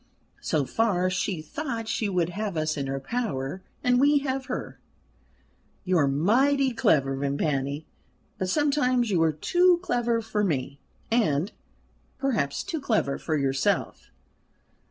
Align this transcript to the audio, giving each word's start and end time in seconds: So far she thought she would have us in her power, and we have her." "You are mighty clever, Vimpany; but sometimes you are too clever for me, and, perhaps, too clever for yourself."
So 0.41 0.65
far 0.65 1.11
she 1.11 1.43
thought 1.43 1.87
she 1.87 2.09
would 2.09 2.29
have 2.29 2.57
us 2.57 2.75
in 2.75 2.87
her 2.87 2.99
power, 2.99 3.61
and 3.83 3.99
we 3.99 4.17
have 4.25 4.47
her." 4.47 4.79
"You 5.83 5.99
are 5.99 6.07
mighty 6.07 6.71
clever, 6.73 7.15
Vimpany; 7.15 7.85
but 8.39 8.49
sometimes 8.49 9.11
you 9.11 9.21
are 9.21 9.31
too 9.31 9.77
clever 9.83 10.19
for 10.19 10.43
me, 10.43 10.79
and, 11.11 11.51
perhaps, 12.17 12.63
too 12.63 12.81
clever 12.81 13.19
for 13.19 13.37
yourself." 13.37 14.09